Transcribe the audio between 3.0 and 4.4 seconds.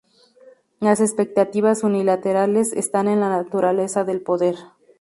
en la naturaleza del